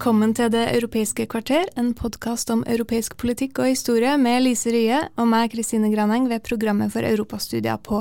[0.00, 5.02] Velkommen til Det europeiske kvarter, en podkast om europeisk politikk og historie med Lise Rye
[5.20, 7.98] og meg, Kristine Graneng, ved programmet for europastudier på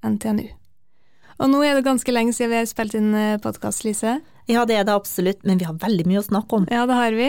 [0.00, 0.46] NTNU.
[1.36, 3.12] Og nå er det ganske lenge siden vi har spilt inn
[3.44, 4.14] podkast, Lise.
[4.48, 6.64] Ja, det er det absolutt, men vi har veldig mye å snakke om.
[6.72, 7.26] Ja, det har vi.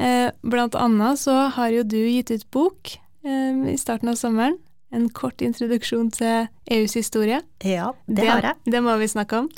[0.00, 2.94] Eh, blant annet så har jo du gitt ut bok
[3.28, 4.56] eh, i starten av sommeren.
[4.88, 7.42] En kort introduksjon til EUs historie.
[7.60, 8.72] Ja, det, har jeg.
[8.72, 9.52] Det må vi snakke om.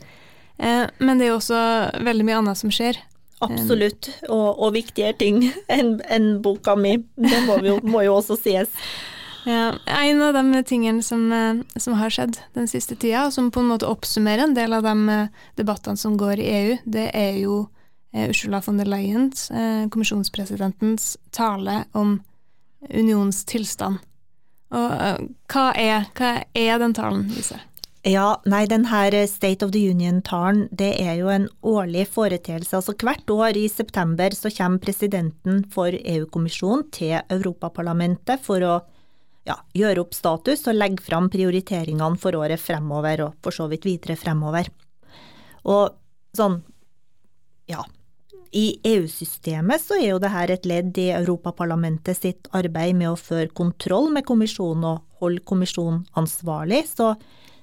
[0.59, 1.62] Eh, men det er jo også
[2.03, 2.98] veldig mye annet som skjer.
[3.44, 5.44] Absolutt, og, og viktigere ting
[5.77, 6.97] enn en boka mi.
[7.14, 8.72] Det må, jo, må jo også sies.
[9.48, 13.50] Ja, en av de tingene som, eh, som, har skjedd den siste tida, og som
[13.55, 17.06] på en måte oppsummerer en del av de eh, debattene som går i EU, det
[17.17, 17.62] er jo
[18.12, 19.47] eh, Ursula von der Leyens,
[19.95, 22.19] kommisjonspresidentens, tale om
[22.91, 24.02] unionens tilstand.
[24.69, 27.56] Og hva er, hva er den talen, Lise?
[28.09, 32.78] Ja, nei, den her State of the Union-talen, det er jo en årlig foreteelse.
[32.78, 38.79] Altså hvert år i september så kommer presidenten for EU-kommisjonen til Europaparlamentet for å
[39.45, 43.84] ja, gjøre opp status og legge fram prioriteringene for året fremover, og for så vidt
[43.84, 44.70] videre fremover.
[45.69, 45.92] Og
[46.39, 46.62] sånn,
[47.69, 47.83] ja,
[48.56, 53.20] i EU-systemet så er jo det her et ledd i Europaparlamentet sitt arbeid med å
[53.20, 57.12] føre kontroll med kommisjonen og holde kommisjonen ansvarlig, så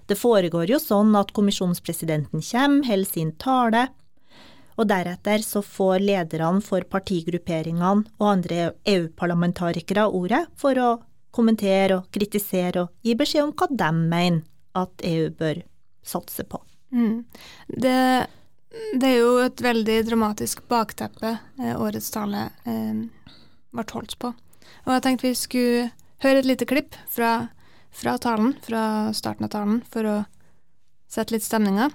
[0.10, 3.88] det foregår jo sånn at kommisjonspresidenten kommer, holder sin tale,
[4.76, 10.90] og deretter så får lederne for partigrupperingene og andre EU-parlamentarikere ordet for å
[11.36, 14.44] kommentere og kritisere og gi beskjed om hva de mener
[14.76, 15.62] at EU bør
[16.06, 16.60] satse på.
[16.92, 17.24] Mm.
[17.68, 18.00] Det,
[18.94, 23.06] det, er jo et veldig dramatisk bakteppe eh, årets tale eh,
[23.76, 24.32] ble holdt på.
[24.86, 25.90] Og jeg tenkte vi skulle
[26.24, 27.48] høre et lite klipp fra
[27.96, 30.18] fra talen, fra starten av talen, for å
[31.08, 31.90] sette litt stemninga.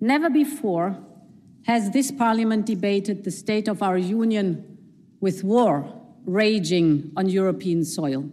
[0.00, 0.94] Never before
[1.66, 4.62] has this parliament debated the state of our union
[5.20, 5.84] with war
[6.26, 8.24] raging on European soil.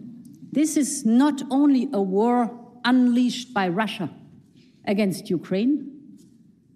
[0.52, 2.50] This is not only a war
[2.84, 4.10] unleashed by Russia
[4.86, 5.88] against Ukraine,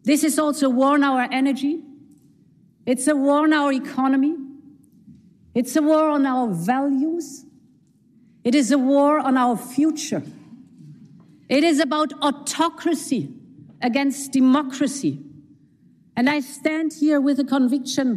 [0.04, 1.82] this is also a war on our energy,
[2.86, 4.36] it's a war on our economy,
[5.54, 7.45] it's a war on our values,
[8.46, 10.22] it is a war on our future.
[11.48, 13.28] It is about autocracy
[13.82, 15.18] against democracy.
[16.16, 18.08] And I stand here with a conviction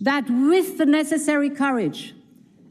[0.00, 2.14] that with the necessary courage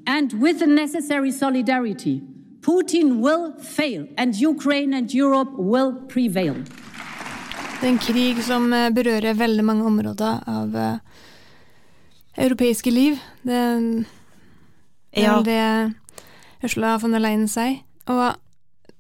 [0.08, 2.24] and with the necessary solidarity,
[2.62, 6.56] Putin will fail and Ukraine and Europe will prevail.
[7.80, 10.98] Det er en krig som eh, berører veldig mange områder av uh,
[12.34, 13.20] europeiske liv.
[13.46, 13.62] Det,
[15.14, 15.38] det ja.
[15.46, 15.94] det
[16.68, 17.80] Ursula von der Leyen sier.
[18.12, 18.36] Og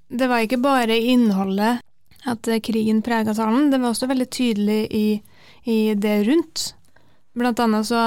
[0.07, 1.83] det var ikke bare innholdet
[2.27, 5.05] at krigen prega talen, det var også veldig tydelig i,
[5.63, 6.71] i det rundt.
[7.37, 8.01] Blant annet så,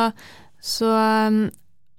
[0.60, 0.91] så
[1.28, 1.47] um,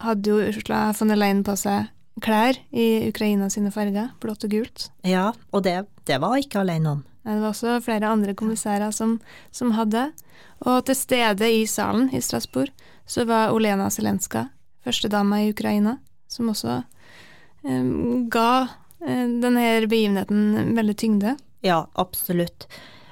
[0.02, 1.90] hadde jo Ursula von der Leyen på seg
[2.22, 4.90] klær i Ukraina sine farger, blått og gult.
[5.08, 7.04] Ja, og det, det var ikke alene om.
[7.24, 9.20] Det var også flere andre kommissærer som,
[9.54, 10.10] som hadde.
[10.66, 12.74] Og til stede i salen i Strasbourg
[13.10, 14.48] så var Olena Zelenska,
[14.86, 15.98] førstedama i Ukraina,
[16.30, 16.82] som også
[17.64, 18.68] ga
[19.06, 21.36] eh, denne begivenheten veldig tyngde?
[21.62, 22.68] Ja, absolutt.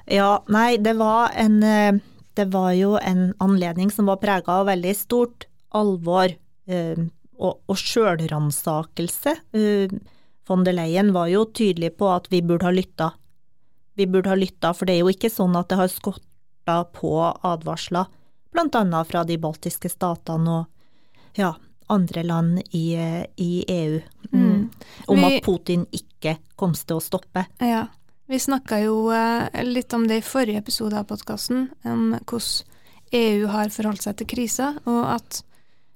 [0.09, 1.99] Ja, nei, det var en eh,
[2.33, 5.45] Det var jo en anledning som var prega av veldig stort
[5.75, 6.29] alvor
[6.71, 6.99] eh,
[7.35, 9.33] og, og sjølransakelse.
[10.47, 13.09] Von der Leyen var jo tydelig på at vi burde ha lytta.
[13.99, 17.11] Vi burde ha lytta, for det er jo ikke sånn at det har skorta på
[17.43, 18.07] advarsler,
[18.55, 21.53] blant annet fra de baltiske statene og ja,
[21.89, 22.95] andre land i,
[23.35, 23.99] i EU
[24.31, 24.41] mm.
[24.41, 24.69] Mm.
[25.07, 27.45] om at Putin ikke kom til å stoppe.
[27.63, 27.87] Ja.
[28.29, 32.67] Vi snakka jo uh, litt om det i forrige episode av podkasten, om hvordan
[33.17, 35.39] EU har forholdt seg til krisa, og at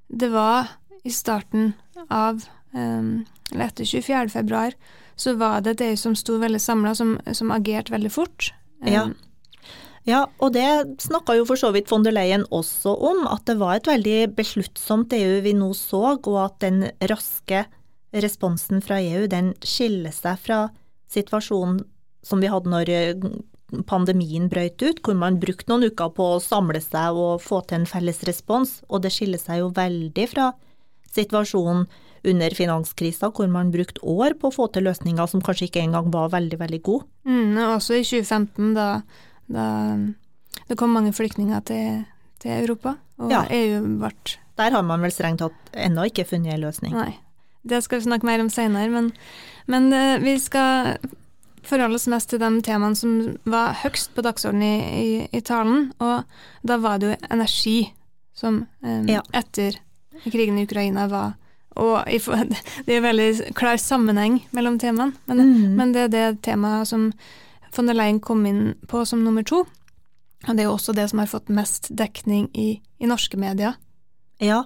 [0.09, 0.71] det var
[1.05, 1.75] i starten
[2.09, 2.41] av
[2.73, 4.31] um, Eller etter 24.
[4.33, 4.73] februar,
[5.15, 8.47] så var det et EU som sto veldig samla, som, som agerte veldig fort.
[8.81, 9.05] Ja.
[10.07, 10.67] Ja, og det
[10.99, 14.33] snakka jo for så vidt von der Leyen også om, at det var et veldig
[14.35, 17.63] besluttsomt EU vi nå så, og at den raske
[18.13, 20.59] responsen fra EU den skiller seg fra
[21.13, 21.81] situasjonen
[22.23, 23.25] som vi hadde når eh,
[23.89, 27.81] pandemien brøt ut, hvor man brukte noen uker på å samle seg og få til
[27.81, 30.51] en felles respons, og det skiller seg jo veldig fra
[31.13, 31.87] situasjonen
[32.23, 36.07] under finanskrisa, hvor man brukte år på å få til løsninger som kanskje ikke engang
[36.13, 37.07] var veldig, veldig gode.
[37.27, 38.87] Mm, også i 2015, da,
[39.51, 39.65] da
[40.67, 42.03] det kom mange flyktninger til,
[42.41, 43.43] til Europa, og ja.
[43.49, 44.13] EU ble
[44.57, 46.93] Der har man vel strengt tatt ennå ikke funnet en løsning.
[46.93, 47.17] Nei.
[47.63, 49.11] Det skal vi snakke mer om seinere, men,
[49.71, 50.97] men uh, vi skal
[51.63, 55.93] forholde oss mest til de temaene som var høgst på dagsordenen i, i, i, talen,
[56.03, 56.27] og
[56.67, 57.77] da var det jo energi
[58.35, 59.23] som um, ja.
[59.31, 59.79] etter
[60.25, 61.39] krigen i Ukraina var
[61.79, 62.05] og
[62.85, 65.71] det er veldig klar sammenheng mellom temaene, men, mm.
[65.77, 67.09] men, det er det temaet som
[67.75, 69.63] von der Leyen kom inn på som nummer to.
[70.43, 73.77] Og det er jo også det som har fått mest dekning i, i norske medier.
[74.43, 74.65] Ja,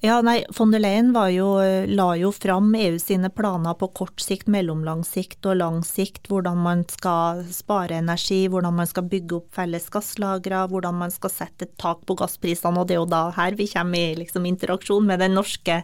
[0.00, 1.48] ja, nei, von der Leyen jo,
[1.92, 6.30] la jo fram EU sine planer på kort sikt, mellomlang sikt og lang sikt.
[6.32, 11.34] Hvordan man skal spare energi, hvordan man skal bygge opp felles gasslagre, hvordan man skal
[11.34, 12.80] sette et tak på gassprisene.
[12.80, 15.82] Og det er jo da her vi kommer i liksom, interaksjon med den norske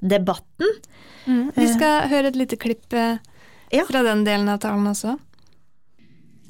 [0.00, 0.72] debatten.
[1.26, 1.52] Mm.
[1.58, 3.18] Vi skal høre et lite klipp fra
[3.68, 3.84] ja.
[3.84, 5.18] den delen av talen også.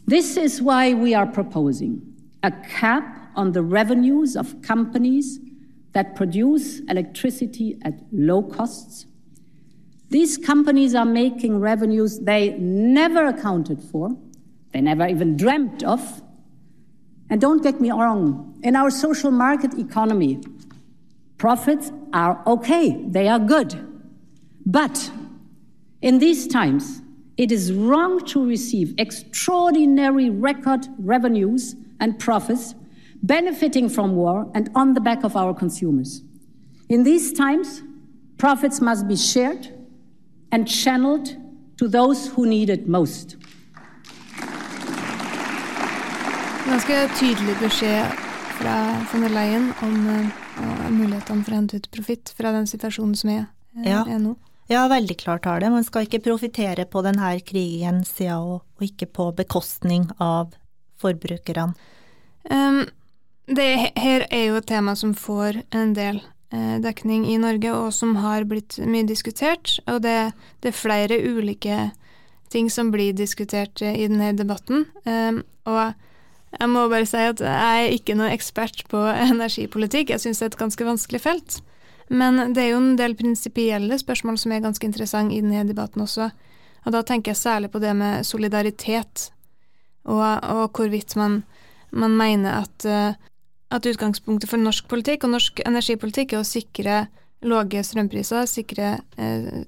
[0.06, 2.00] This is why we are proposing
[2.42, 5.40] a cap on the revenues of companies
[5.92, 9.06] that produce electricity at low costs.
[10.10, 14.16] These companies are making revenues they never accounted for,
[14.72, 16.22] they never even dreamt of.
[17.28, 20.40] And don't get me wrong, in our social market economy,
[21.38, 23.74] profits are okay, they are good.
[24.64, 25.10] But
[26.00, 27.02] in these times,
[27.36, 32.74] it is wrong to receive extraordinary record revenues and profits
[33.22, 36.22] benefiting from war and on the back of our consumers.
[36.88, 37.82] In these times,
[38.38, 39.68] profits must be shared
[40.52, 41.36] and channeled
[41.78, 43.36] to those who need it most.
[46.66, 48.10] Ganske tydelig beskjed
[48.58, 48.76] fra
[49.12, 53.30] von der Leyen om uh, mulighetene for å hente ut profitt fra den situasjonen som
[53.30, 53.44] er,
[53.76, 54.00] uh, ja.
[54.08, 54.34] er nå.
[54.66, 55.70] Ja, veldig klart har det.
[55.70, 60.56] Man skal ikke profitere på denne krigen sier og, og, ikke på bekostning av
[60.98, 61.74] forbrukerne.
[62.50, 62.86] Um,
[63.46, 66.18] det her er jo et tema som får en del
[66.50, 69.76] eh, dekning i Norge, og som har blitt mye diskutert.
[69.86, 70.32] Og det,
[70.62, 71.78] det er flere ulike
[72.50, 74.88] ting som blir diskutert eh, i denne debatten.
[75.06, 75.94] Um, og
[76.56, 80.10] jeg må bare si at jeg er ikke noen ekspert på energipolitikk.
[80.10, 81.60] Jeg syns det er et ganske vanskelig felt.
[82.08, 86.04] Men det er jo en del prinsipielle spørsmål som er ganske interessante i denne debatten
[86.04, 86.30] også.
[86.86, 89.30] Og da tenker jeg særlig på det med solidaritet,
[90.06, 91.40] og, og hvorvidt man,
[91.90, 93.26] man mener at uh,
[93.74, 96.98] at utgangspunktet for norsk politikk og norsk energipolitikk er å sikre
[97.46, 99.64] lave strømpriser, sikre eh,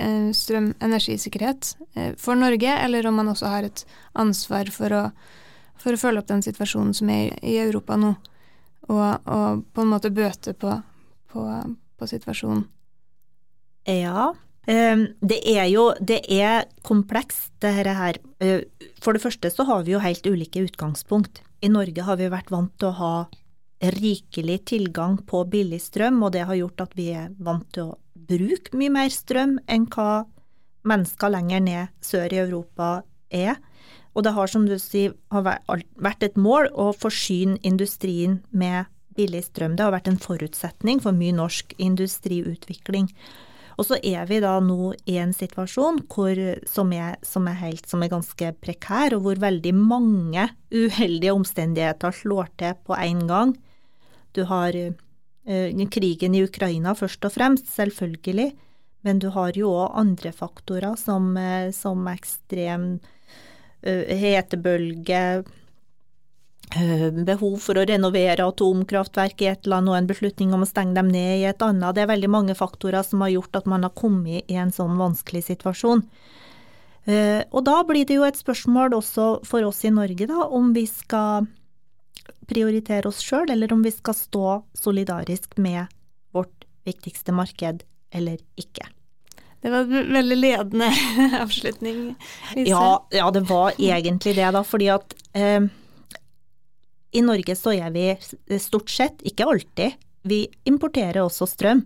[0.00, 3.84] eh, strøm energisikkerhet eh, for Norge, eller om man også har et
[4.20, 5.02] ansvar for å,
[5.80, 8.14] for å følge opp den situasjonen som er i, Europa nå,
[8.88, 10.74] og, og, på en måte bøte på,
[11.34, 11.44] på,
[11.98, 12.64] på situasjonen.
[13.90, 14.30] Ja,
[14.70, 18.20] ehm, det er jo det er komplekst, det her.
[18.40, 18.64] Eh,
[19.02, 21.42] for det første så har vi jo helt ulike utgangspunkt.
[21.60, 23.14] I Norge har vi vært vant til å ha
[23.84, 27.98] rikelig tilgang på billig strøm, og det har gjort at vi er vant til å
[28.14, 30.24] bruke mye mer strøm enn hva
[30.88, 33.58] mennesker lenger ned sør i Europa er.
[34.14, 39.76] Og det har, som du sier, vært et mål å forsyne industrien med billig strøm.
[39.76, 43.10] Det har vært en forutsetning for mye norsk industriutvikling.
[43.74, 46.38] Og så er vi da nå i en situasjon hvor,
[46.70, 52.14] som, er, som, er helt, som, er, ganske prekær, og hvor veldig mange uheldige omstendigheter
[52.14, 53.56] slår til på én gang.
[54.34, 55.58] Du har ø,
[55.90, 58.52] krigen i Ukraina først og fremst, selvfølgelig,
[59.04, 62.86] men du har jo òg andre faktorer som, uh, som ekstrem
[63.82, 63.92] ø,
[64.22, 65.63] hetebølge, Eh,
[67.26, 71.10] behov for å renovere atomkraftverk i et land og en beslutning om å stenge dem
[71.12, 71.94] ned i et annet.
[71.94, 74.96] Det er veldig mange faktorer som har gjort at man har kommet i en sånn
[74.98, 76.02] vanskelig situasjon.
[77.04, 80.72] Eh, og da blir det jo et spørsmål også for oss i Norge, da, om
[80.76, 81.46] vi skal
[82.48, 85.92] prioritere oss sjøl, eller om vi skal stå solidarisk med
[86.34, 88.88] vårt viktigste marked, eller ikke.
[89.64, 90.90] Det var en veldig ledende
[91.44, 92.02] avslutning.
[92.56, 95.68] Ja, ja, det var egentlig det, da, fordi at eh,
[97.14, 98.08] i Norge så er vi
[98.58, 99.94] stort sett, ikke alltid,
[100.26, 101.84] vi importerer også strøm.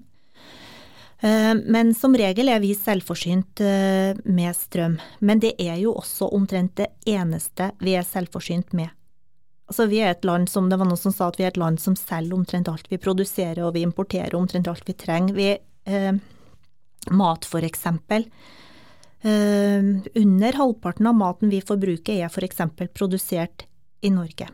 [1.20, 4.98] Eh, men som regel er vi selvforsynt eh, med strøm.
[5.18, 8.94] Men det er jo også omtrent det eneste vi er selvforsynt med.
[9.68, 11.60] Altså vi er et land som, Det var noen som sa at vi er et
[11.60, 15.34] land som selger omtrent alt vi produserer, og vi importerer omtrent alt vi trenger.
[15.34, 15.50] Vi,
[15.90, 16.12] eh,
[17.10, 18.28] mat, for eksempel.
[19.18, 23.64] Under halvparten av maten vi forbruker er for eksempel produsert
[24.00, 24.46] i Norge.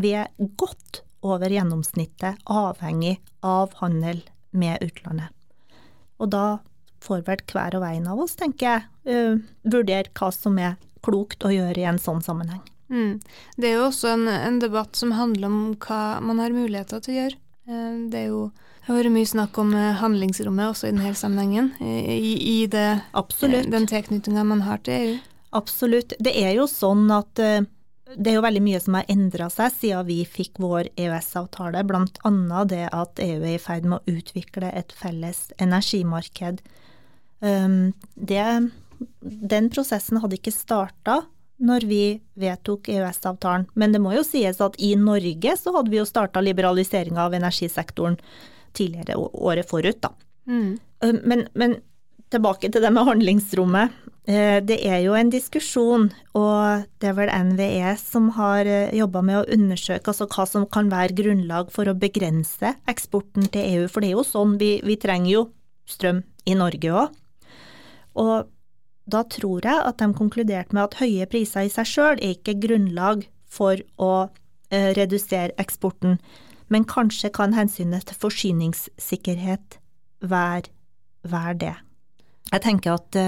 [0.00, 4.20] Vi er godt over gjennomsnittet avhengig av handel
[4.50, 5.30] med utlandet.
[6.20, 6.46] Og da
[7.04, 11.44] får vel hver og en av oss, tenker jeg, uh, vurdere hva som er klokt
[11.44, 12.62] å gjøre i en sånn sammenheng.
[12.92, 13.18] Mm.
[13.56, 17.14] Det er jo også en, en, debatt som handler om hva man har muligheter til
[17.14, 17.40] å gjøre.
[17.68, 18.44] Uh, det er jo
[18.84, 22.98] det har vært mye snakk om eh, handlingsrommet også i denne sammenhengen, i, i det,
[23.72, 25.14] den tilknytninga man har til EU.
[25.56, 26.12] Absolutt.
[26.20, 27.40] Det er jo sånn at
[28.04, 32.64] det er jo veldig mye som har endra seg siden vi fikk vår EØS-avtale, bl.a.
[32.68, 36.60] det at EU er i ferd med å utvikle et felles energimarked.
[37.40, 38.44] Um, det,
[39.54, 41.22] den prosessen hadde ikke starta
[41.64, 42.02] når vi
[42.40, 46.42] vedtok EØS-avtalen, men det må jo sies at i Norge så hadde vi jo starta
[46.44, 48.18] liberaliseringa av energisektoren
[48.76, 50.12] tidligere året forut, da.
[50.50, 50.76] Mm.
[51.00, 51.78] Um, men, men
[52.34, 53.96] tilbake til det med handlingsrommet.
[54.24, 59.20] Eh, det er jo en diskusjon, og det er vel NVE som har eh, jobba
[59.20, 63.84] med å undersøke altså hva som kan være grunnlag for å begrense eksporten til EU.
[63.92, 65.44] For det er jo sånn, vi, vi trenger jo
[65.84, 67.20] strøm i Norge òg.
[68.24, 68.48] Og
[69.04, 72.56] da tror jeg at de konkluderte med at høye priser i seg sjøl er ikke
[72.64, 74.12] grunnlag for å
[74.72, 76.16] eh, redusere eksporten,
[76.72, 79.82] men kanskje kan hensynet til forsyningssikkerhet
[80.24, 80.70] være,
[81.28, 81.74] være det.
[82.54, 83.18] Jeg tenker at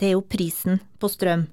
[0.00, 1.46] det er jo prisen på strøm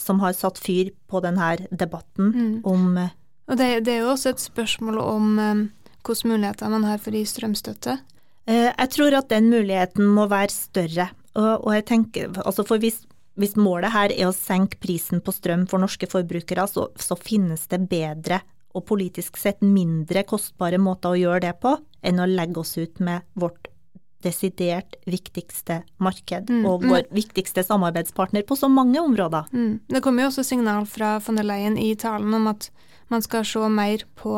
[0.00, 2.54] som har satt fyr på denne debatten mm.
[2.68, 3.12] om eh,
[3.50, 5.62] Og det, det, er jo også et spørsmål om um,
[6.06, 7.98] hvilke muligheter man har for å gi strømstøtte?
[8.48, 11.10] Uh, jeg tror at den muligheten må være større.
[11.36, 13.02] Og, og jeg tenker, altså for hvis,
[13.38, 17.68] hvis, målet her er å senke prisen på strøm for norske forbrukere, så, så finnes
[17.70, 18.40] det bedre
[18.74, 21.74] og politisk sett mindre kostbare måter å gjøre det på
[22.06, 23.69] enn å legge oss ut med vårt
[24.24, 29.48] desidert viktigste marked mm, og vår viktigste samarbeidspartner på så mange områder.
[29.52, 29.80] Mm.
[29.88, 32.70] Det kommer jo også signal fra von der Leyen i talen om at
[33.10, 34.34] man skal se mer på,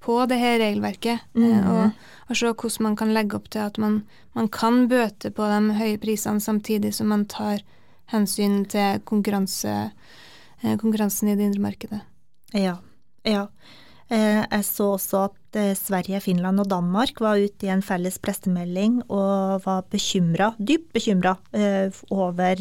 [0.00, 1.46] på det her regelverket, mm.
[1.48, 4.02] eh, og, og, se hvordan man kan legge opp til at man,
[4.38, 7.64] man, kan bøte på de høye prisene samtidig som man tar
[8.12, 9.90] hensyn til konkurranse,
[10.62, 12.02] eh, konkurransen i det indre markedet.
[12.52, 12.76] Ja,
[13.24, 13.46] ja.
[14.12, 18.18] Eh, jeg så også at eh, Sverige, Finland og Danmark var ute i en felles
[18.20, 22.60] pressemelding og var bekymra, dypt bekymra, eh, over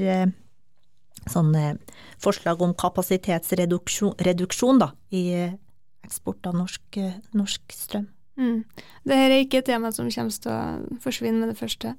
[1.28, 1.76] sånne
[2.24, 5.52] forslag om kapasitetsreduksjon da, i
[6.06, 6.98] eksport av norsk,
[7.38, 8.08] norsk strøm.
[8.40, 8.64] Mm.
[9.04, 11.94] Dette er ikke et tema som kommer til å forsvinne med det første.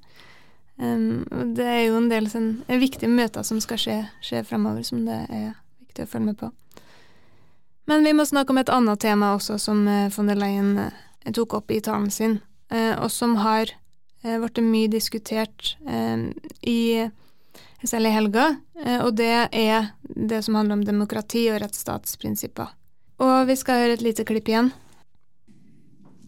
[0.81, 5.05] Um, det er jo en del sånn, viktige møter som skal skje, skje fremover, som
[5.05, 5.53] det er
[5.85, 6.49] viktig å følge med på.
[7.85, 11.31] Men vi må snakke om et annet tema også, som eh, von der Leyen eh,
[11.35, 12.37] tok opp i talen sin,
[12.71, 13.73] eh, og som har
[14.23, 15.73] blitt mye diskutert
[16.63, 17.03] i
[17.83, 18.45] selv i helga,
[19.03, 22.69] og det er det som handler om demokrati og rettsstatsprinsipper.
[23.19, 24.71] Og vi skal høre et lite klipp igjen.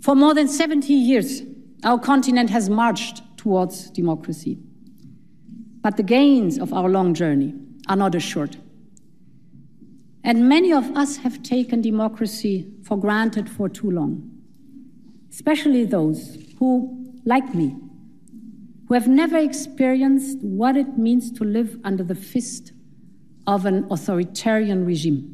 [0.04, 1.40] For more than 70 years,
[1.86, 4.58] our continent has marched towards democracy.
[5.82, 7.54] But the gains of our long journey
[7.88, 8.58] are not assured.
[10.26, 14.32] And many of us have taken democracy for granted for too long,
[15.30, 17.76] especially those who, like me,
[18.88, 22.74] who have never experienced what it means to live under the fist
[23.46, 25.32] of an authoritarian regime.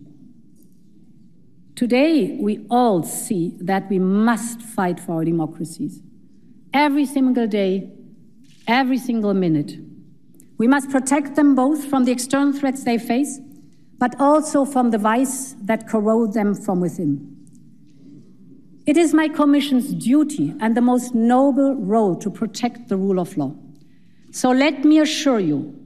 [1.75, 6.01] Today, we all see that we must fight for our democracies.
[6.73, 7.93] Every single day,
[8.67, 9.77] every single minute.
[10.57, 13.39] We must protect them both from the external threats they face
[14.01, 17.37] but also from the vice that corrode them from within.
[18.87, 23.37] It is my Commission's duty and the most noble role to protect the rule of
[23.37, 23.55] law.
[24.31, 25.79] So let me assure you,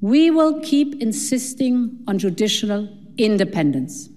[0.00, 4.08] we will keep insisting on judicial independence.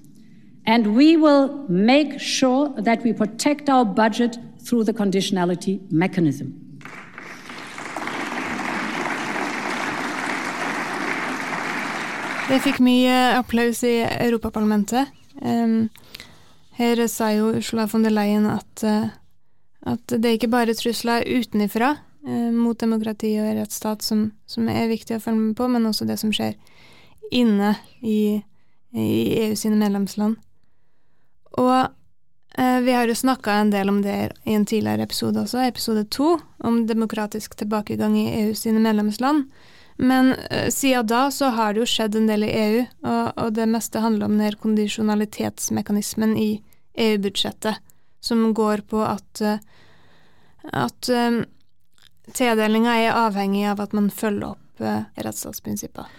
[0.68, 6.71] And we will make sure that we protect our budget through the conditionality mechanism.
[12.52, 15.08] Det fikk mye applaus i Europaparlamentet.
[15.40, 15.86] Um,
[16.76, 19.08] her sa jo Ursula von der Leyen at, uh,
[19.88, 24.92] at det er ikke bare trusler utenifra uh, mot demokrati og rettsstat som, som, er
[24.92, 26.60] viktig å følge med på, men også det som skjer
[27.32, 27.72] inne
[28.04, 28.44] i,
[29.00, 29.10] i
[29.48, 30.36] EU sine medlemsland.
[31.56, 35.64] Og uh, vi har jo snakka en del om det i en tidligere episode også,
[35.72, 39.48] episode to, om demokratisk tilbakegang i EU sine medlemsland.
[39.98, 43.54] Men uh, siden da så har det jo skjedd en del i EU, og, og
[43.58, 46.50] det meste handler om den kondisjonalitetsmekanismen i
[47.02, 47.82] EU-budsjettet,
[48.22, 49.60] som går på at, uh,
[50.72, 51.44] at um,
[52.34, 56.10] tildelinga er avhengig av at man følger opp uh, rettsstatsprinsippene.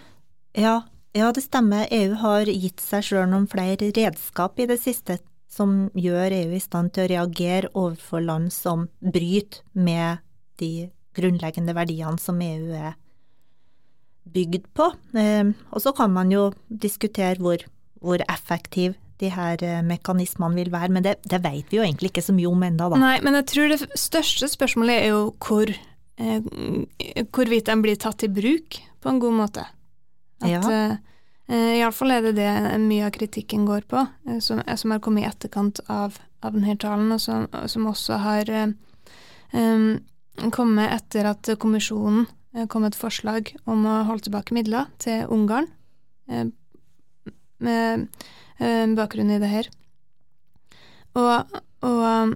[0.59, 0.83] Ja,
[1.17, 1.87] ja, det stemmer.
[1.93, 5.19] EU har gitt seg sjøl noen flere redskap i det siste
[5.53, 10.23] som gjør EU i stand til å reagere overfor land som bryter med
[10.61, 12.95] de grunnleggende verdiene som EU er
[14.25, 14.91] bygd på.
[15.19, 17.65] Eh, og så kan man jo diskutere hvor,
[18.01, 22.11] hvor effektiv de her eh, mekanismene vil være, men det, det vet vi jo egentlig
[22.13, 22.99] ikke så mye om ennå, da.
[22.99, 25.71] Nei, men jeg tror det største spørsmålet er jo hvor,
[26.19, 26.51] eh,
[27.31, 29.67] hvorvidt de blir tatt i bruk på en god måte.
[30.43, 30.61] At, Ja.
[30.67, 30.97] eh,
[31.49, 32.51] eh, Iallfall er det det
[32.83, 34.07] mye av kritikken går på,
[34.41, 38.51] som, som har kommet i etterkant av, av denne talen, og som, som også har
[39.53, 40.01] um,
[40.51, 42.27] kommet etter at kommisjonen
[42.69, 45.69] kom et forslag om å holde tilbake midler til Ungarn,
[46.29, 46.51] eh,
[47.63, 48.09] med
[48.59, 49.71] eh, bakgrunn i det her.
[51.19, 52.35] Og, og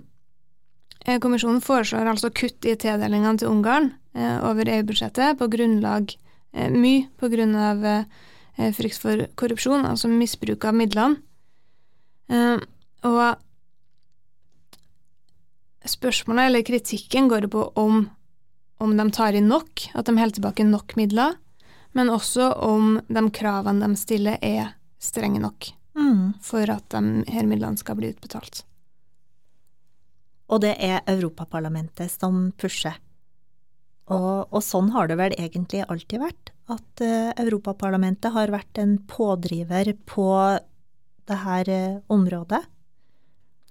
[1.07, 6.13] eh, kommisjonen foreslår altså kutt i tildelingene til Ungarn eh, over EU-budsjettet på grunnlag
[6.53, 11.21] eh, mye på grunn av eh, frykt for korrupsjon, altså misbruk av midlene.
[12.33, 12.57] Eh,
[13.07, 13.37] og
[15.87, 18.07] spørsmålet, eller kritikken, går på om,
[18.83, 21.37] om de tar inn nok, at de holder tilbake nok midler,
[21.97, 26.35] men også om de kravene de stiller er strenge nok Mm.
[26.45, 28.67] for at de her midlene skal bli utbetalt.
[30.53, 32.99] Og det er Europaparlamentet som pusher.
[34.13, 38.99] Og, og sånn har det vel egentlig alltid vært, at eh, Europaparlamentet har vært en
[39.09, 40.29] pådriver på
[41.27, 42.61] det her eh, området.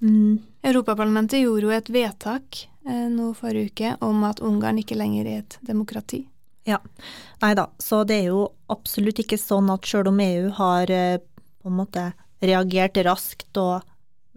[0.03, 5.29] Mm, Europaparlamentet gjorde jo et vedtak eh, nå forrige uke om at Ungarn ikke lenger
[5.29, 6.25] er et demokrati.
[6.65, 6.81] ja.
[7.41, 11.19] Nei da, så det er jo absolutt ikke sånn at sjøl om EU har eh,
[11.61, 12.09] på en måte
[12.43, 13.85] reagert raskt og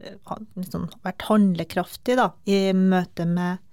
[0.02, 0.18] eh,
[0.54, 3.64] liksom vært handlekraftig da, i møte med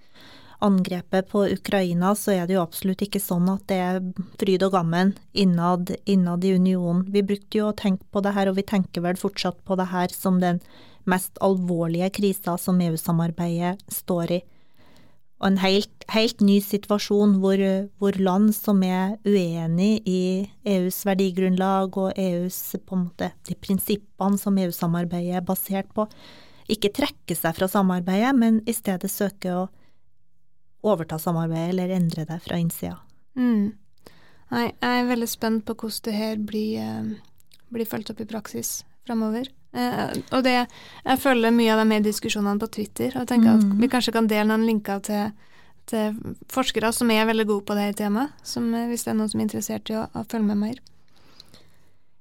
[0.66, 4.02] angrepet på Ukraina, så er det jo absolutt ikke sånn at det er
[4.40, 7.04] fryd og gammen innad, innad i unionen.
[7.12, 9.90] Vi brukte jo å tenke på det her, og vi tenker vel fortsatt på det
[9.92, 10.62] her som den
[11.10, 14.42] mest alvorlige krisa som EU-samarbeidet står i.
[15.44, 17.60] Og en helt, helt ny situasjon hvor,
[18.00, 20.22] hvor land som er uenig i
[20.64, 26.08] EUs verdigrunnlag og EUs, måte, de prinsippene som EU-samarbeidet er basert på,
[26.72, 29.66] ikke trekker seg fra samarbeidet, men i stedet søker å
[30.86, 32.98] overta samarbeidet eller endre det fra innsida.
[33.38, 33.76] Mm.
[34.54, 38.30] Nei, jeg er veldig spent på hvordan det her blir, eh, blir fulgt opp i
[38.30, 39.50] praksis framover.
[39.76, 40.54] Eh, og det,
[41.06, 43.78] jeg følger mye av de her diskusjonene på Twitter, og tenker at Mm.
[43.82, 45.32] vi kanskje kan dele noen linker til,
[45.86, 46.16] til
[46.50, 49.30] forskere som er veldig gode på det her temaet, som, eh, hvis det er noen
[49.30, 50.80] som er interessert i å, å følge med mer.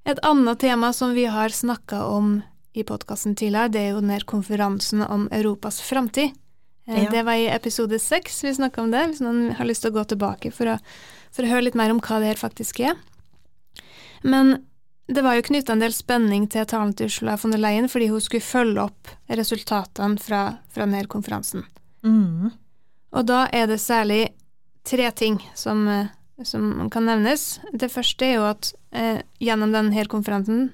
[0.06, 2.42] Et annet tema som vi har snakka om
[2.74, 6.34] i podkasten tidligere, det er jo den her konferansen om Europas framtid.
[6.88, 7.10] Eh, Ja.
[7.10, 9.94] Det var i episode seks vi snakka om det, hvis noen har lyst til å
[10.02, 10.78] gå tilbake for å,
[11.32, 12.96] for å høre litt mer om hva det her faktisk er.
[14.22, 14.64] Men
[15.06, 18.08] det var jo knytta en del spenning til talen til Ursula von der Leyen, fordi
[18.08, 21.66] hun skulle følge opp resultatene fra, fra denne konferansen.
[22.04, 22.52] Mm.
[23.14, 24.28] Og da er det særlig
[24.84, 26.08] tre ting som, eh,
[26.42, 27.60] som kan nevnes.
[27.72, 30.72] Det første er jo at eh, gjennom denne konferansen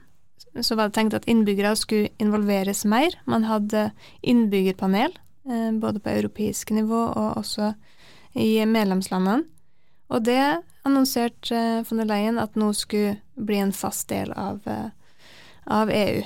[0.60, 3.14] så var det tenkt at innbyggere skulle involveres mer.
[3.26, 3.90] Man hadde
[4.22, 5.14] innbyggerpanel,
[5.50, 7.74] eh, både på europeisk nivå og også
[8.34, 9.44] i medlemslandene.
[10.10, 10.42] Og det
[10.86, 14.90] annonserte eh, von der Leyen at nå skulle bli en fast del av, eh,
[15.70, 16.22] av EU.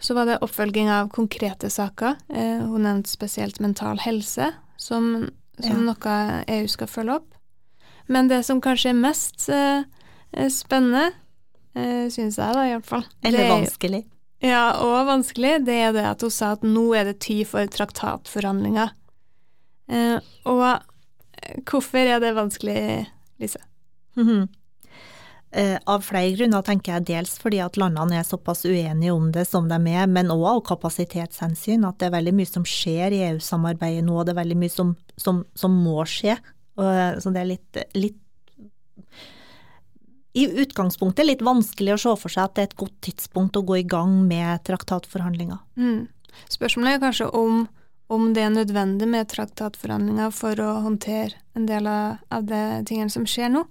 [0.00, 2.18] Så var det oppfølging av konkrete saker.
[2.28, 5.94] Eh, hun nevnte spesielt mental helse som, som Ja.
[5.94, 7.30] noe EU skal følge opp.
[8.06, 9.46] Men det som kanskje er mest
[10.50, 11.12] spennende,
[11.74, 14.04] eh, syns jeg da iallfall Eller vanskelig.
[14.44, 17.64] Ja, og vanskelig, det er det at hun sa at nå er det tid for
[17.70, 18.90] traktatforhandlinger.
[19.88, 20.82] Eh, og
[21.68, 23.06] hvorfor er det vanskelig,
[23.42, 23.62] Lise?
[24.18, 24.48] Mhm.
[25.54, 29.44] Eh, Av flere grunner tenker jeg dels fordi at landene er såpass uenige om det
[29.46, 31.86] som de er, men òg av kapasitetshensyn.
[31.86, 34.74] At det er veldig mye som skjer i EU-samarbeidet nå, og det er veldig mye
[34.74, 36.34] som, som, som må skje.
[36.74, 38.18] Og, eh, så det er litt, litt
[40.34, 43.62] I utgangspunktet litt vanskelig å se for seg at det er et godt tidspunkt å
[43.62, 45.62] gå i gang med traktatforhandlinger.
[45.78, 46.08] Mm.
[46.50, 47.68] Spørsmålet er kanskje om,
[48.12, 53.12] om det er nødvendig med traktatforhandlinger for å håndtere en del av, av de tingene
[53.12, 53.64] som skjer nå.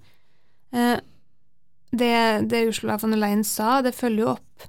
[0.74, 0.98] Eh,
[1.94, 2.14] det,
[2.50, 4.66] det Ursula von der Leyen sa, det følger jo opp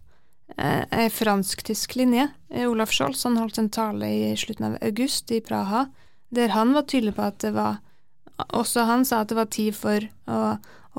[0.58, 2.28] eh, ei fransk-tysk linje.
[2.50, 5.88] Eh, Olaf Scholz han holdt en tale i slutten av august i Praha,
[6.30, 7.82] der han var tydelig på at det var
[8.52, 10.40] Også han sa at det var tid for å,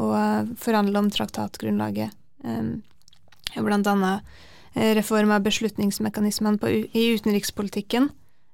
[0.00, 2.14] å eh, forhandle om traktatgrunnlaget,
[2.48, 4.24] eh, blant annet
[4.72, 8.08] eh, reform av beslutningsmekanismene i utenrikspolitikken,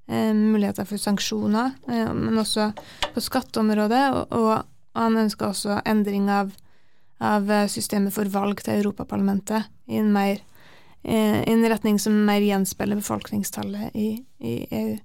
[0.09, 2.73] muligheter for sanksjoner, eh, men også
[3.15, 6.53] på skatteområdet, og, og han ønska også endring av,
[7.21, 10.43] av, eh, systemet for valg til Europaparlamentet i en, mer,
[11.05, 14.11] eh, en retning som mer gjenspeiler befolkningstallet i,
[14.41, 14.99] i EU.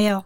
[0.00, 0.20] Ja.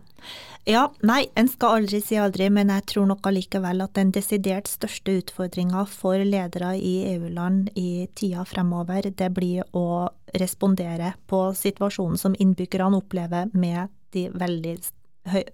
[0.68, 0.84] Ja.
[1.00, 5.14] Nei, en skal aldri si aldri, men jeg tror nok allikevel at den desidert største
[5.22, 12.36] utfordringa for ledere i EU-land i tida fremover, det blir å respondere på situasjonen som
[12.36, 14.76] innbyggerne opplever med de veldig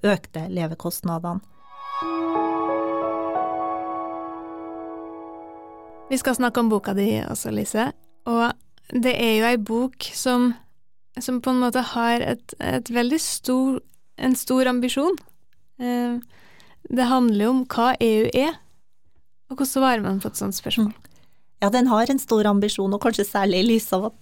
[0.02, 1.40] økte levekostnadene.
[6.10, 7.88] Vi skal snakke om boka di også, Lise.
[8.28, 8.50] Og
[8.92, 10.52] det er jo ei bok som,
[11.18, 13.80] som på en måte har et, et veldig stor,
[14.16, 15.16] en stor ambisjon.
[15.78, 16.18] Eh,
[16.90, 18.58] det handler jo om hva EU er,
[19.50, 20.92] og hvordan svarer man på et sånt spørsmål?
[20.92, 21.10] Mm.
[21.64, 24.20] Ja, den har en stor ambisjon, og kanskje særlig i lys av at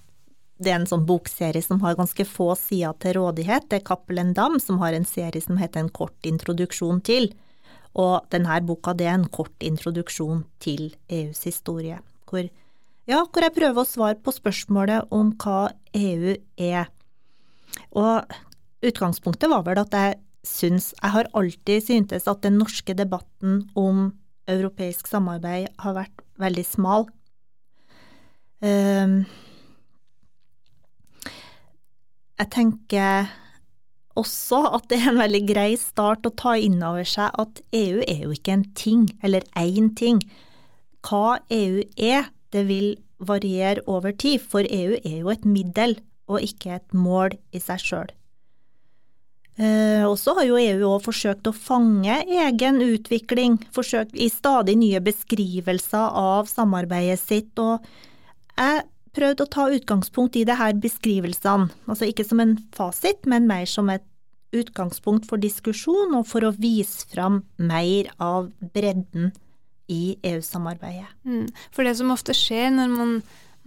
[0.63, 3.67] det er en sånn bokserie som har ganske få sider til rådighet.
[3.67, 7.33] Det er Cappelen Dam som har en serie som heter En kort introduksjon til.
[7.99, 11.99] Og denne boka det er en kort introduksjon til EUs historie,
[12.31, 12.47] hvor,
[13.11, 16.89] ja, hvor jeg prøver å svare på spørsmålet om hva EU er.
[17.93, 18.39] Og
[18.83, 24.11] utgangspunktet var vel at jeg syns Jeg har alltid syntes at den norske debatten om
[24.51, 27.07] europeisk samarbeid har vært veldig smal.
[28.62, 29.23] Um,
[32.38, 33.31] jeg tenker
[34.18, 38.03] også at det er en veldig grei start å ta inn over seg at EU
[38.03, 40.21] er jo ikke en ting, eller én ting.
[41.07, 45.97] Hva EU er, det vil variere over tid, for EU er jo et middel
[46.31, 48.12] og ikke et mål i seg sjøl.
[49.61, 54.79] Eh, og så har jo EU òg forsøkt å fange egen utvikling, forsøkt i stadig
[54.81, 57.85] nye beskrivelser av samarbeidet sitt, og
[58.57, 63.49] jeg prøvd å ta utgangspunkt i det her beskrivelsene, altså ikke som en fasit, men
[63.51, 64.07] mer som et
[64.57, 69.33] utgangspunkt for diskusjon og for å vise fram mer av bredden
[69.93, 71.09] i EU-samarbeidet.
[71.25, 71.47] Mm.
[71.73, 73.15] For det som ofte skjer når man,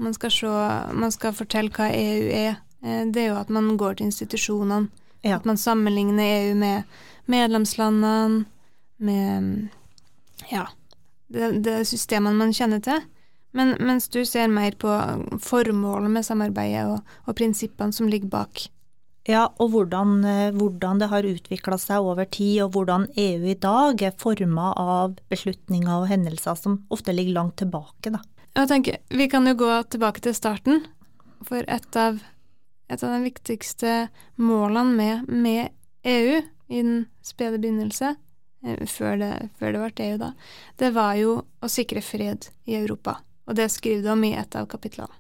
[0.02, 0.52] man, skal se,
[0.98, 4.90] man, skal fortelle hva EU er, eh, det er jo at man går til institusjonene.
[5.26, 5.40] Ja.
[5.40, 8.46] At man sammenligner EU med medlemslandene,
[9.02, 9.68] med
[10.52, 10.68] ja,
[11.34, 13.02] det, det systemene man kjenner til.
[13.56, 14.92] Men, mens du ser mer på
[15.42, 18.68] formålet med samarbeidet og, og prinsippene som ligger bak.
[19.26, 23.58] Ja, og hvordan, eh, hvordan det har utvikla seg over tid, og hvordan EU i
[23.58, 28.22] dag er forma av beslutninger og hendelser som ofte ligger langt tilbake, da.
[28.56, 30.86] Jeg tenker, Vi kan jo gå tilbake til starten,
[31.44, 32.22] for et av,
[32.88, 33.96] et av de viktigste
[34.38, 35.74] målene med, med
[36.06, 38.16] EU i den spede begynnelse,
[38.66, 40.32] eh, før det, før det ble EU, da,
[40.82, 43.20] det var jo å sikre fred i Europa.
[43.46, 45.14] Og det skriver du om i et av kapitlene.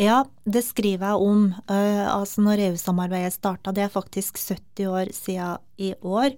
[0.00, 1.44] Ja, det skriver jeg om.
[1.70, 6.34] Uh, altså når EU-samarbeidet starta, det er faktisk 70 år siden i år,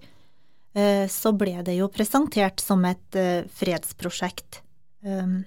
[0.77, 4.61] uh, så ble det jo presentert som et uh, fredsprosjekt.
[5.01, 5.41] Um,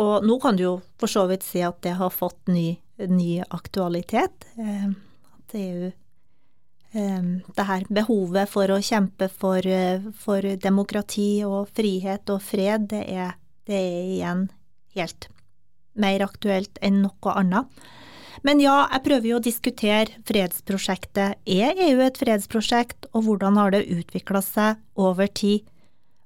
[0.00, 3.40] og nå kan du jo for så vidt si at det har fått ny, ny
[3.48, 4.46] aktualitet.
[4.60, 5.90] At EU
[6.92, 9.64] um, det her behovet for å kjempe for,
[10.20, 13.36] for demokrati og frihet og fred, det er
[13.70, 14.44] det er igjen
[14.98, 15.28] helt
[16.00, 17.82] mer aktuelt enn noe annet.
[18.46, 21.42] Men ja, jeg prøver jo å diskutere fredsprosjektet.
[21.44, 25.66] Er EU et fredsprosjekt, og hvordan har det utvikla seg over tid?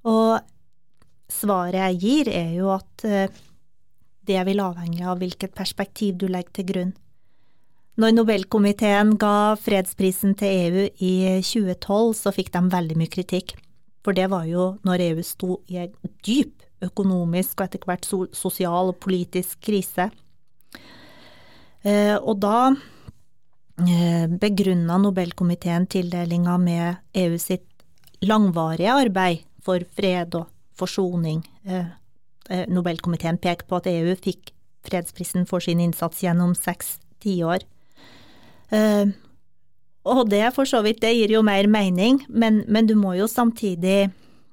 [0.06, 0.38] Og
[1.32, 3.42] svaret jeg gir, er jo at eh,
[4.26, 6.92] det vil avhenge av hvilket perspektiv du legger til grunn.
[8.00, 11.12] Når Nobelkomiteen ga fredsprisen til EU i
[11.46, 13.54] 2012, så fikk de veldig mye kritikk.
[14.04, 15.94] For det var jo når EU sto i en
[16.26, 20.10] dyp økonomisk og etter hvert sosial og politisk krise.
[21.84, 27.68] Eh, og da eh, begrunna Nobelkomiteen tildelinga med EU sitt
[28.24, 31.44] langvarige arbeid for fred og forsoning.
[32.50, 34.52] Eh, Nobelkomiteen peker på at EU fikk
[34.84, 37.64] fredsprisen for sin innsats gjennom seks tiår.
[40.04, 43.28] Og det for så vidt, det gir jo mer mening, men, men du må jo
[43.30, 44.10] samtidig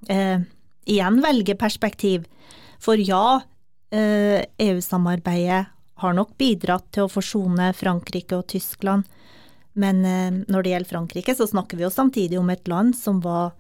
[0.07, 0.43] eh,
[0.87, 2.23] igjen velge perspektiv.
[2.81, 3.41] For ja,
[3.91, 5.65] eh, EU-samarbeidet
[6.01, 9.03] har nok bidratt til å forsone Frankrike og Tyskland,
[9.75, 13.19] men eh, når det gjelder Frankrike, så snakker vi jo samtidig om et land som
[13.23, 13.51] var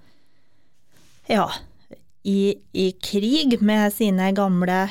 [1.27, 1.49] ja,
[2.27, 4.83] i, i krig med sine gamle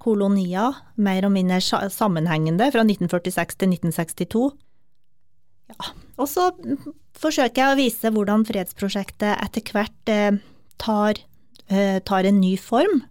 [0.00, 1.60] kolonier, mer og mindre
[1.92, 4.44] sammenhengende, fra 1946 til 1962.
[5.70, 6.50] Ja, og så
[7.20, 10.40] forsøker jeg å vise hvordan fredsprosjektet etter hvert eh,
[10.80, 11.20] tar
[11.70, 13.02] Eh, tar en ny form.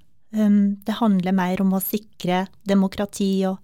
[0.85, 3.63] Det handler mer om å sikre demokrati og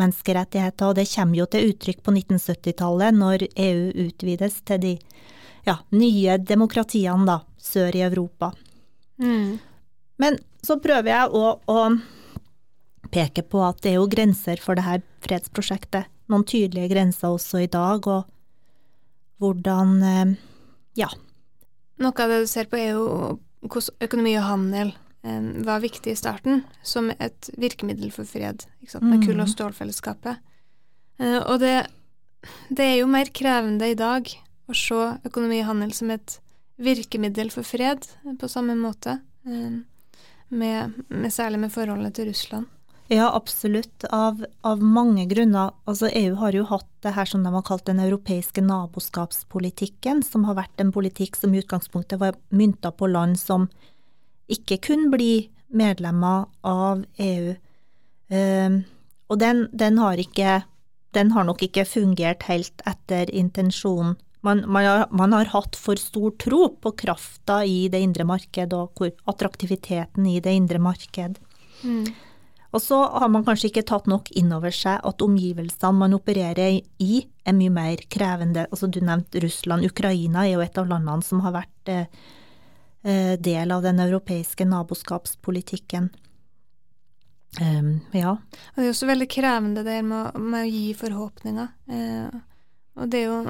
[0.00, 4.94] menneskerettigheter, og det kommer jo til uttrykk på 1970-tallet, når EU utvides til de
[5.68, 8.50] ja, nye demokratiene da, sør i Europa.
[9.20, 9.58] Mm.
[10.20, 14.86] Men så prøver jeg å, å peke på at det er jo grenser for det
[14.86, 16.08] her fredsprosjektet.
[16.30, 18.28] Noen tydelige grenser også i dag, og
[19.42, 20.34] hvordan eh,
[21.00, 21.10] Ja.
[22.00, 23.06] Noe av det du ser på, er jo
[23.60, 24.92] hvordan økonomi og handel
[25.26, 28.64] eh, var viktig i starten, som et virkemiddel for fred,
[29.00, 30.40] med kull- og stålfellesskapet.
[31.20, 31.88] Eh, og det,
[32.70, 34.30] det er jo mer krevende i dag
[34.70, 36.38] å se økonomi og handel som et
[36.80, 39.80] virkemiddel for fred, eh, på samme måte, eh,
[40.48, 42.66] med, med, særlig med forholdet til Russland.
[43.10, 44.04] Ja, absolutt.
[44.14, 45.72] Av, av, mange grunner.
[45.90, 50.44] Altså EU har jo hatt det her som de har kalt den europeiske naboskapspolitikken, som
[50.46, 53.66] har vært en politikk som i utgangspunktet var mynta på land som
[54.50, 55.32] ikke kunne bli
[55.74, 57.56] medlemmer av EU.
[58.30, 58.78] Um,
[59.26, 60.60] og den, den, har ikke
[61.10, 64.14] Den har nok ikke fungert helt etter intensjonen.
[64.46, 68.72] Man, man, har, man har hatt for stor tro på krafta i det indre marked
[68.72, 71.36] og attraktiviteten i det indre marked.
[71.84, 72.08] Mm.
[72.70, 76.78] Og så har man kanskje ikke tatt nok inn over seg at omgivelsene man opererer
[77.02, 78.68] i, er mye mer krevende.
[78.70, 79.84] Altså Du nevnte Russland.
[79.86, 86.12] Ukraina er jo et av landene som har vært eh, del av den europeiske naboskapspolitikken.
[87.58, 88.36] Um, ja.
[88.38, 91.72] Og det er også veldig krevende det med, med å gi forhåpninger.
[91.90, 92.38] Eh,
[93.00, 93.40] og det er jo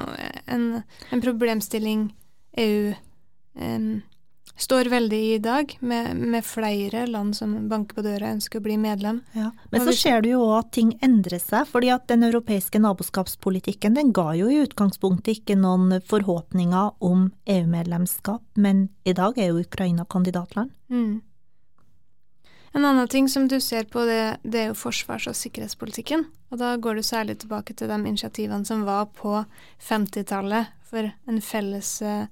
[0.55, 0.65] en,
[1.11, 2.07] en problemstilling
[2.59, 2.93] EU
[3.59, 4.01] um,
[4.61, 8.61] står veldig i i dag, med, med, flere land som banker på døra og ønsker
[8.61, 9.21] å bli medlem.
[9.33, 9.49] Ja.
[9.71, 13.97] Men så ser du jo òg at ting endrer seg, fordi at den europeiske naboskapspolitikken
[13.97, 19.65] den ga jo i utgangspunktet ikke noen forhåpninger om EU-medlemskap, men i dag er jo
[19.65, 20.73] Ukraina kandidatland.
[20.91, 21.21] Mm.
[22.73, 26.23] En annen ting som du ser på, det, det, er jo forsvars- og sikkerhetspolitikken.
[26.51, 29.43] Og da går du særlig tilbake til de initiativene som var på
[29.89, 32.31] 50-tallet for en felles eh,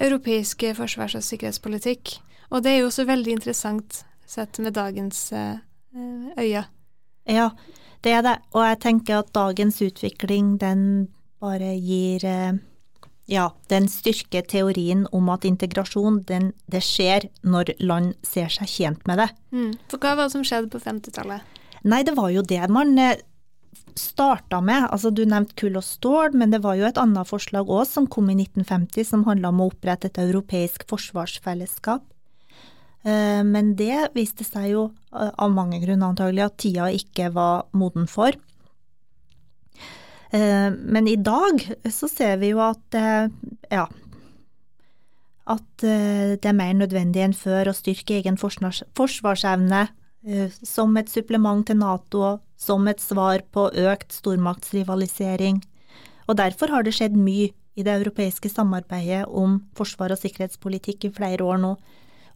[0.00, 2.16] europeisk forsvars- og sikkerhetspolitikk.
[2.50, 5.60] Og det er jo også veldig interessant sett med dagens eh,
[6.38, 6.64] øyne.
[7.28, 7.50] Ja,
[8.04, 8.36] det er det.
[8.56, 12.56] Og jeg tenker at dagens utvikling, den bare gir eh,
[13.30, 19.06] ja, den styrker teorien om at integrasjon den, det skjer når land ser seg tjent
[19.06, 19.28] med det.
[19.54, 19.72] Mm.
[19.92, 21.58] For hva var det som skjedde på 50-tallet?
[21.86, 22.98] Nei, det var jo det man
[23.96, 24.88] starta med.
[24.90, 28.06] Altså, du nevnte kull og stål, men det var jo et annet forslag òg som
[28.10, 32.02] kom i 1950, som handla om å opprette et europeisk forsvarsfellesskap.
[33.00, 34.82] Men det viste seg jo
[35.16, 38.36] av mange grunner antagelig at tida ikke var moden for.
[40.32, 42.94] Men i dag så ser vi jo at
[43.70, 43.86] ja,
[45.50, 49.80] at det er mer nødvendig enn før å styrke egen forsvarsevne
[50.62, 55.58] som et supplement til Nato, som et svar på økt stormaktsrivalisering.
[56.28, 61.12] Og derfor har det skjedd mye i det europeiske samarbeidet om forsvar og sikkerhetspolitikk i
[61.16, 61.74] flere år nå,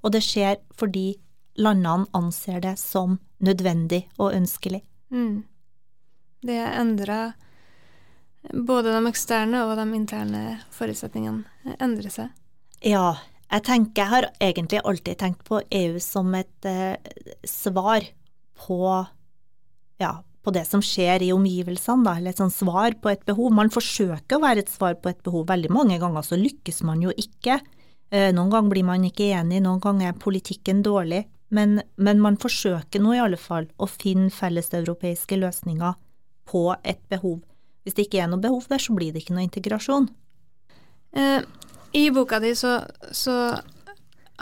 [0.03, 1.15] og det skjer fordi
[1.61, 4.83] landene anser det som nødvendig og ønskelig.
[5.15, 5.45] Mm.
[6.43, 7.37] Det endrer
[8.53, 10.43] både de eksterne og de interne
[10.75, 12.35] forutsetningene endrer seg.
[12.85, 13.15] Ja,
[13.49, 16.97] jeg tenker, jeg har egentlig alltid tenkt på EU som et eh,
[17.49, 18.05] svar
[18.65, 18.79] på,
[20.03, 20.13] ja,
[20.45, 23.53] på det som skjer i omgivelsene, da, eller et sånt svar på et behov.
[23.55, 25.47] Man forsøker å være et svar på et behov.
[25.49, 27.61] Veldig mange ganger så lykkes man jo ikke.
[28.11, 31.25] Eh, noen ganger blir man ikke enig, noen ganger er politikken dårlig.
[31.55, 35.95] Men, men man forsøker nå i alle fall å finne felleseuropeiske løsninger
[36.51, 37.39] på et behov.
[37.85, 40.09] Hvis det ikke er noe behov der, så blir det ikke noe integrasjon.
[41.15, 41.45] Eh,
[41.95, 42.79] I boka di så,
[43.13, 43.37] så,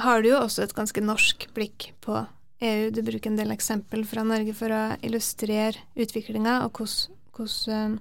[0.00, 2.22] har du jo også et ganske norsk blikk på
[2.62, 2.86] EU.
[2.94, 8.00] Du bruker en del eksempel fra Norge for å illustrere utviklinga, og hvordan eh,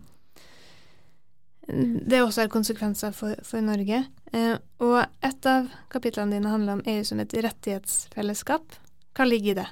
[1.72, 4.06] det også har konsekvenser for, for Norge.
[4.34, 8.78] Eh, og et av kapitlene dine handler om EU som et rettighetsfellesskap.
[9.18, 9.68] Hva ligger i det?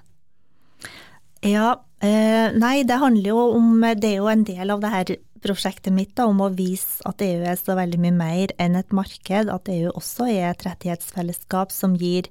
[1.48, 1.72] Ja,
[2.04, 5.12] eh, nei, det handler jo om Det er jo en del av det her
[5.44, 8.96] prosjektet mitt da, om å vise at EU er så veldig mye mer enn et
[8.96, 9.52] marked.
[9.52, 12.30] At EU også er et rettighetsfellesskap som gir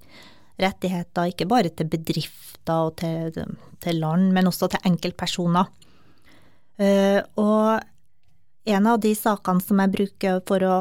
[0.59, 5.71] rettigheter ikke bare til bedrifter og til, til land, men også til enkeltpersoner.
[6.79, 10.77] Uh, og en av de sakene som jeg bruker for å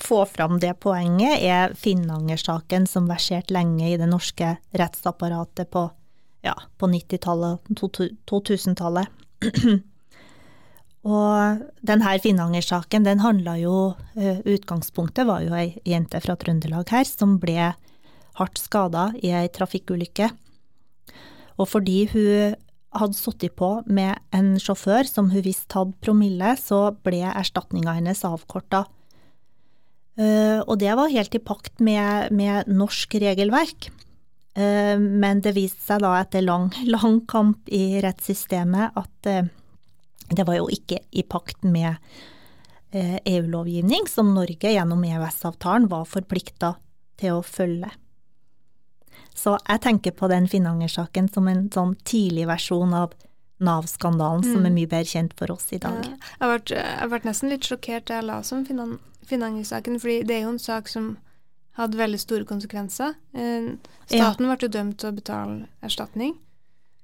[0.00, 5.86] få fram det poenget, er Finnanger-saken som verserte lenge i det norske rettsapparatet på,
[6.46, 7.72] ja, på 90-tallet,
[8.30, 9.18] 2000-tallet.
[11.08, 13.76] Og denne Finnanger-saken, den handla jo
[14.20, 17.70] Utgangspunktet var jo ei jente fra Trøndelag her som ble
[18.36, 20.28] hardt skada i ei trafikkulykke.
[21.56, 22.58] Og fordi hun
[22.96, 28.20] hadde sittet på med en sjåfør som hun visste hadde promille, så ble erstatninga hennes
[28.26, 28.84] avkorta.
[30.20, 33.88] Og det var helt i pakt med, med norsk regelverk.
[34.58, 39.50] Eh, men det viste seg da etter lang, lang kamp i rettssystemet at eh,
[40.30, 41.96] det var jo ikke i pakt med
[42.92, 46.74] EU-lovgivning, som Norge gjennom EØS-avtalen var forplikta
[47.20, 47.90] til å følge.
[49.34, 53.14] Så jeg tenker på den Finanger-saken som en sånn tidlig versjon av
[53.60, 54.52] Nav-skandalen, mm.
[54.52, 54.76] som er mm.
[54.78, 56.06] mye bedre kjent for oss i dag.
[56.40, 56.50] Ja.
[56.72, 60.62] Jeg ble nesten litt sjokkert da jeg la som Finanger-saken, fordi det er jo en
[60.62, 61.12] sak som
[61.78, 63.14] hadde veldig store konsekvenser.
[63.36, 63.72] Eh,
[64.08, 64.56] staten ja.
[64.56, 66.34] ble dømt til å betale erstatning.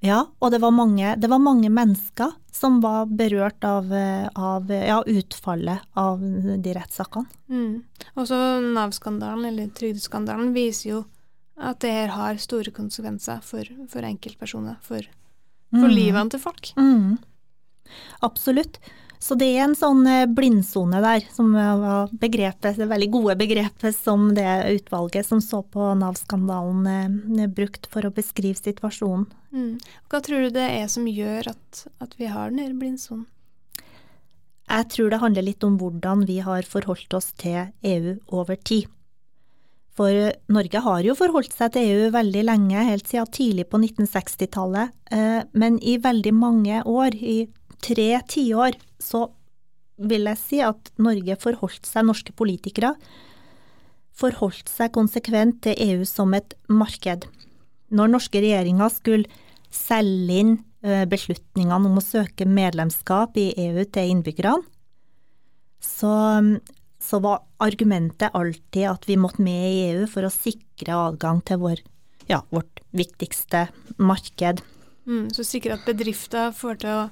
[0.04, 3.90] Ja, og det var mange, det var mange mennesker som var berørt av,
[4.36, 7.28] av ja, utfallet av de rettssakene.
[7.48, 7.82] Mm.
[8.14, 11.02] Og så Nav-skandalen, eller trygdeskandalen, viser jo
[11.56, 15.04] at det her har store konsekvenser for, for enkeltpersoner, for,
[15.72, 15.96] for mm.
[15.96, 16.72] livene til folk.
[16.76, 17.16] Mm.
[18.26, 18.80] Absolutt.
[19.18, 23.96] Så det er en sånn eh, blindsone der, som var begrepet, det veldig gode begrepet
[23.96, 29.28] som det utvalget som så på Nav-skandalen eh, brukt for å beskrive situasjonen.
[29.56, 29.72] Mm.
[30.10, 33.26] Hva tror du det er som gjør at, at vi har den blindsonen?
[34.66, 38.90] Jeg tror det handler litt om hvordan vi har forholdt oss til EU over tid.
[39.96, 40.12] For
[40.52, 45.38] Norge har jo forholdt seg til EU veldig lenge, helt siden tidlig på 1960-tallet, eh,
[45.56, 47.46] men i veldig mange år, i
[47.86, 49.28] tre tiår, så
[49.96, 52.92] vil jeg si at Norge forholdt seg, norske politikere,
[54.16, 57.26] forholdt seg konsekvent til EU som et marked.
[57.92, 59.42] Når norske regjeringer skulle
[59.72, 64.64] selge inn eh, beslutningene om å søke medlemskap i EU til innbyggerne,
[65.86, 66.12] så,
[66.98, 71.60] så, var argumentet alltid at vi måtte med i EU for å sikre adgang til
[71.62, 71.82] vår,
[72.32, 73.66] ja, vårt viktigste
[74.00, 74.64] marked.
[75.06, 77.08] Mm, så sikre at bedrifter får til å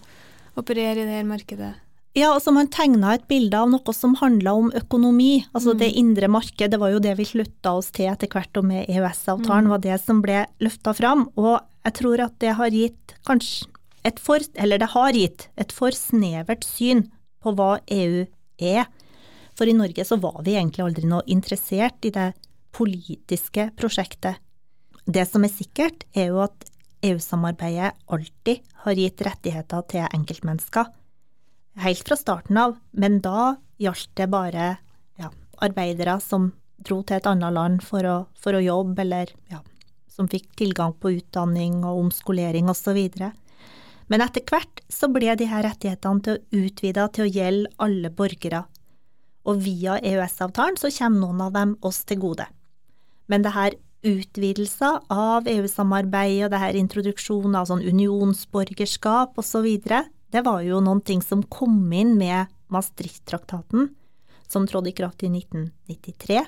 [0.59, 1.75] operere i det her markedet?
[2.15, 5.43] Ja, altså man tegna et bilde av noe som handla om økonomi.
[5.51, 5.79] Altså mm.
[5.81, 8.87] det indre marked, det var jo det vi slutta oss til etter hvert, og med
[8.87, 9.73] EØS-avtalen mm.
[9.73, 11.27] var det som ble løfta fram.
[11.35, 11.57] Og
[11.89, 13.67] jeg tror at det har gitt kanskje
[14.07, 17.07] et for, eller det har gitt et for snevert syn
[17.43, 18.25] på hva EU
[18.63, 18.87] er.
[19.59, 22.31] For i Norge så var vi egentlig aldri noe interessert i det
[22.75, 24.39] politiske prosjektet.
[25.05, 26.71] Det som er sikkert, er jo at
[27.05, 30.95] EU-samarbeidet alltid har gitt rettigheter til enkeltmennesker.
[31.75, 34.77] Helt fra starten av, men da gjaldt det bare
[35.19, 35.31] ja,
[35.65, 36.53] arbeidere som
[36.85, 39.61] dro til et annet land for å, for å jobbe, eller ja,
[40.11, 43.01] som fikk tilgang på utdanning og omskolering osv.
[44.07, 48.65] Men etter hvert så ble de her rettighetene til utvida til å gjelde alle borgere,
[49.45, 52.47] og via EØS-avtalen så kommer noen av dem oss til gode.
[53.29, 59.69] Men det her utvidelser av EU-samarbeid og det her introduksjonen av sånn unionsborgerskap osv.,
[60.35, 63.93] det var jo noen ting som kom inn med Maastricht-traktaten,
[64.51, 66.41] som trådte i kraft i 1993.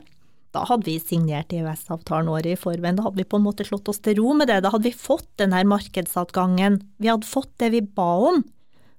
[0.51, 3.87] Da hadde vi signert EØS-avtalen året i forveien, da hadde vi på en måte slått
[3.93, 4.57] oss til ro med det.
[4.65, 8.43] Da hadde vi fått den her markedsadgangen, vi hadde fått det vi ba om,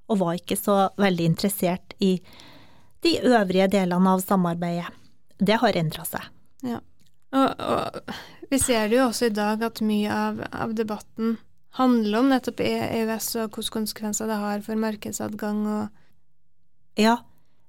[0.08, 2.14] og var ikke så veldig interessert i
[3.04, 4.88] de øvrige delene av samarbeidet.
[5.38, 6.32] Det har endra seg.
[6.64, 6.80] Ja.
[7.36, 8.16] Og, og,
[8.48, 11.36] vi ser det jo også i dag at mye av, av debatten
[11.78, 16.04] handler om nettopp EØS og hvilke konsekvenser det har for markedsadgang og
[16.98, 17.20] ja,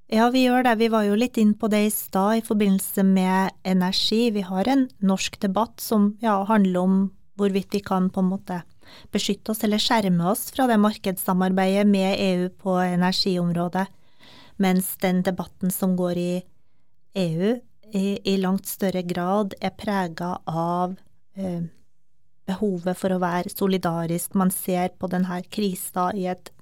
[0.08, 0.78] ja, vi gjør det.
[0.80, 4.30] Vi var jo litt inn på det i stad i forbindelse med energi.
[4.32, 6.98] Vi har en norsk debatt som ja, handler om
[7.38, 8.62] hvorvidt vi kan på en måte
[9.12, 13.84] beskytte oss eller skjerme oss fra det markedssamarbeidet med EU på energiområdet,
[14.56, 16.32] mens den debatten som går i
[17.20, 17.58] EU,
[17.92, 20.96] i, i langt større grad er prega av
[21.36, 21.68] eh,
[22.48, 24.36] behovet for å være solidarisk.
[24.38, 26.52] Man ser på denne krisa i et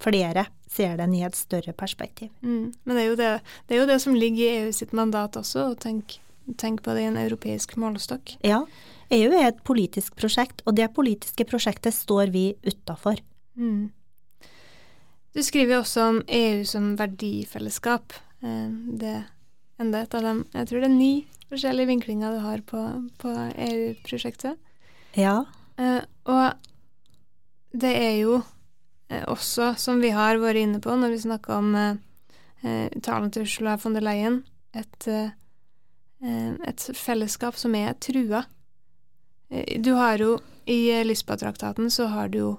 [0.00, 2.30] Flere ser den i et større perspektiv.
[2.40, 2.70] Mm.
[2.88, 3.26] Men det er, det,
[3.68, 6.22] det er, jo det, som ligger i EU sitt mandat også, å tenke,
[6.56, 8.32] tenk på det i en europeisk målestokk.
[8.46, 8.62] Ja,
[9.12, 13.20] EU er et politisk prosjekt, og det politiske prosjektet står vi utafor.
[13.60, 13.90] Mm.
[15.34, 18.16] Du skriver også om EU som verdifellesskap.
[18.40, 18.70] Eh,
[19.02, 19.18] det
[19.80, 20.44] enda et av dem.
[20.54, 21.12] Jeg tror det er ni
[21.50, 22.82] forskjellige vinklinger du har på,
[23.18, 24.58] på EU-prosjektet.
[25.18, 25.44] Ja.
[25.76, 26.52] Eh, og
[27.72, 28.38] det er jo
[29.10, 31.92] eh, også, som vi har vært inne på når vi snakker om eh,
[32.62, 34.42] eh talen til Ursula von der Leyen,
[34.74, 35.30] et, eh,
[36.68, 38.44] et fellesskap som er trua.
[39.50, 42.50] Eh, du har jo i Lisboa-traktaten så har du jo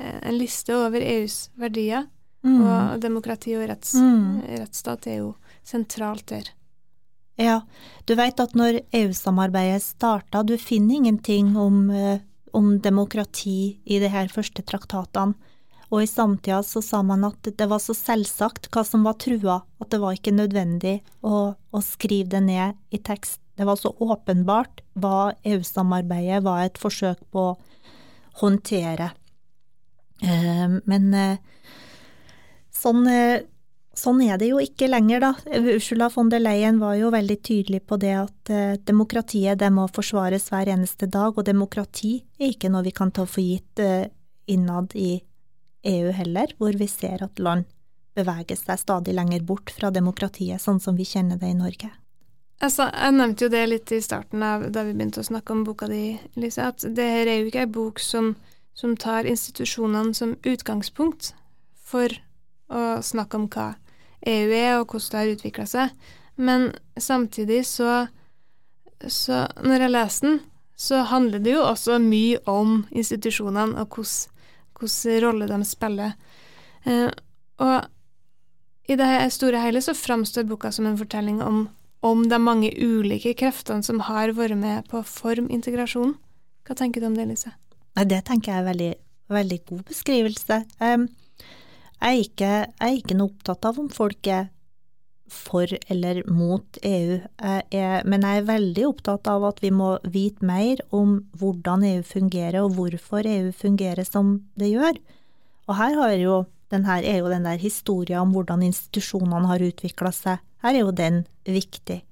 [0.00, 2.06] en liste over EUs verdier,
[2.46, 2.60] mm.
[2.62, 4.40] og demokrati og retts, mm.
[4.62, 5.32] rettsstat er jo
[5.66, 6.46] sentralt der.
[7.40, 7.62] Ja,
[8.04, 12.20] du veit at når EU-samarbeidet starta, du finner ingenting om, eh,
[12.52, 15.34] om demokrati i de her første traktatene.
[15.90, 19.62] Og i samtida så sa man at det var så selvsagt hva som var trua,
[19.80, 23.40] at det var ikke nødvendig å, å skrive det ned i tekst.
[23.56, 27.58] det var så åpenbart hva EU-samarbeidet var et forsøk på å
[28.40, 29.10] håndtere.
[30.22, 31.38] Eh, men
[32.70, 33.04] sånn,
[34.00, 35.60] sånn er det jo ikke lenger, da.
[35.76, 38.52] Ursula von der Leyen var jo veldig tydelig på det at
[38.88, 43.26] demokratiet det må forsvares hver eneste dag, og demokrati er ikke noe vi kan ta
[43.28, 43.84] for gitt
[44.50, 45.20] innad i
[45.84, 47.68] EU heller, hvor vi ser at land
[48.16, 51.90] beveger seg stadig lenger bort fra demokratiet, sånn som vi kjenner det i Norge.
[52.60, 55.62] Altså, jeg nevnte jo det litt i starten av da vi begynte å snakke om
[55.64, 58.34] boka di, Lise, at det her er jo ikke ei bok som,
[58.76, 61.32] som, tar institusjonene som utgangspunkt
[61.80, 62.12] for
[62.68, 63.70] å snakke om hva
[64.26, 65.94] EU er, og hvordan det har utvikla seg,
[66.40, 68.06] men samtidig så,
[69.06, 70.40] så Når jeg leser den,
[70.76, 76.14] så handler det jo også mye om institusjonene og hvilken rolle de spiller.
[76.88, 77.10] Eh,
[77.60, 77.84] og
[78.88, 81.66] i det store hele så framstår boka som en fortelling om,
[82.00, 86.16] om de mange ulike kreftene som har vært med på å forme integrasjonen.
[86.64, 87.52] Hva tenker du om det, Lise?
[88.00, 88.92] Det tenker jeg er veldig,
[89.36, 90.62] veldig god beskrivelse.
[92.00, 94.48] Jeg er, ikke, jeg er ikke noe opptatt av om folk er
[95.30, 97.18] for eller mot EU,
[97.70, 102.02] jeg men jeg er veldig opptatt av at vi må vite mer om hvordan EU
[102.02, 104.98] fungerer, og hvorfor EU fungerer som det gjør.
[105.68, 106.40] Og her har jo
[106.70, 110.84] den her, er jo den der historien om hvordan institusjonene har utvikla seg, her er
[110.84, 112.02] jo den viktig.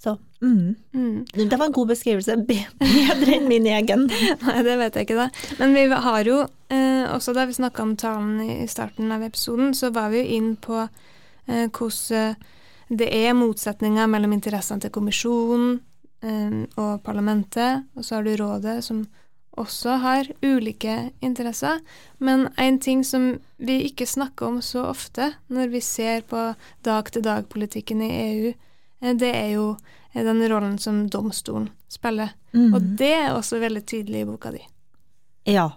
[0.00, 0.74] Så mm.
[0.96, 1.26] Mm.
[1.50, 4.06] Det var en god beskrivelse, bedre enn min egen.
[4.46, 5.56] Nei, det vet jeg ikke, da.
[5.60, 6.38] Men vi har jo,
[6.72, 10.36] eh, også da vi snakka om talen i starten av episoden, så var vi jo
[10.38, 10.84] inn på
[11.50, 12.34] Eh, hvordan
[12.88, 15.80] det er motsetninger mellom interessene til kommisjonen
[16.22, 19.04] eh, og parlamentet, og så har du rådet, som
[19.60, 21.80] også har ulike interesser.
[22.18, 26.50] Men en ting som vi ikke snakker om så ofte når vi ser på
[26.86, 28.52] dag-til-dag-politikken i EU,
[29.02, 29.74] eh, det er jo
[30.14, 32.34] den rollen som domstolen spiller.
[32.52, 32.74] Mm.
[32.74, 34.62] Og det er også veldig tydelig i boka di.
[35.46, 35.70] Ja.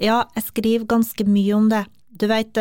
[0.00, 1.84] Ja, jeg skriver ganske mye om det.
[2.08, 2.56] Du veit,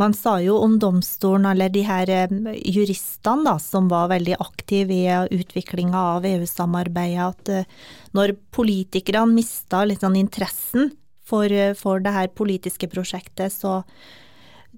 [0.00, 2.32] man sa jo om domstolen, eller de her eh,
[2.64, 9.36] juristene da, som var veldig aktive i eh, utviklinga av EU-samarbeidet, at eh, når politikerne
[9.36, 10.90] mista litt sånn interessen
[11.28, 13.82] for, for det her politiske prosjektet, så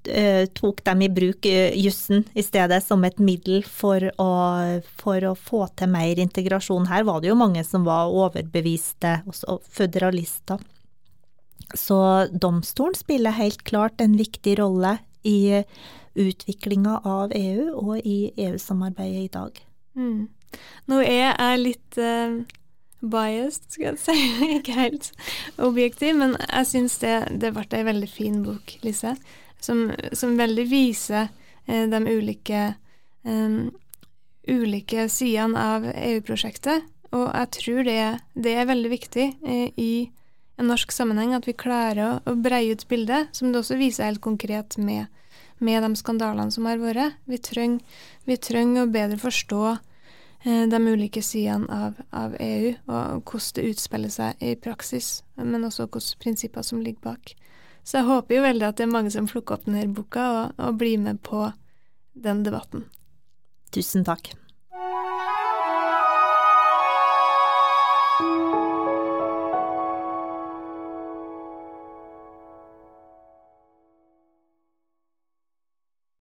[0.05, 1.47] tok de i bruk
[1.81, 4.27] jussen i stedet som et middel for å,
[5.01, 6.91] for å, få til mer integrasjon.
[6.91, 10.61] Her var det jo mange som var overbeviste, også føderalister.
[11.75, 11.99] Så
[12.31, 15.65] domstolen spiller helt klart en viktig rolle i
[16.15, 19.59] utviklinga av EU og i EU-samarbeidet i dag.
[19.99, 20.29] Mm.
[20.91, 22.37] Nå er jeg litt uh,
[23.03, 24.17] biased, skal jeg si,
[24.59, 25.11] ikke helt
[25.63, 29.17] objektiv, men jeg syns det, det ble ei veldig fin bok, Lise,
[29.63, 32.67] som, som veldig viser uh, de ulike,
[33.27, 33.73] um,
[34.49, 36.91] ulike sidene av EU-prosjektet.
[37.15, 38.01] Og jeg tror det,
[38.35, 39.93] det er veldig viktig uh, i
[40.57, 44.23] en norsk sammenheng at vi klarer å, breie ut bildet, som det også viser helt
[44.25, 45.11] konkret med,
[45.59, 47.19] med de skandalene som har vært.
[47.31, 53.25] Vi trenger, vi trenger å bedre forstå eh, de ulike sidene av, av, EU, og
[53.25, 57.35] hvordan det utspiller seg i praksis, men også hvilke prinsipper som ligger bak.
[57.85, 60.55] Så jeg håper jo veldig at det er mange som plukker opp denne boka og,
[60.57, 61.51] og blir med på
[62.15, 62.87] den debatten.
[63.75, 64.31] Tusen takk.